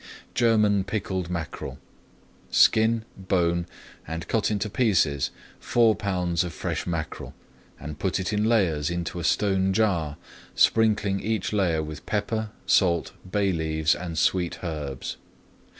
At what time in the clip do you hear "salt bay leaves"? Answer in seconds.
12.65-13.93